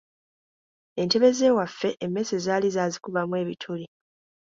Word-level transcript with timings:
Entebe 1.01 1.29
z’ewaffe 1.37 1.89
emmese 2.05 2.35
zaali 2.45 2.67
zaazikubamu 2.75 3.33
ebituli. 3.43 3.85